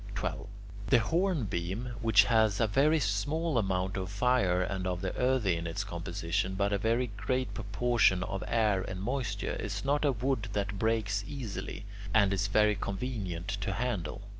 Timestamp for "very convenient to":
12.47-13.73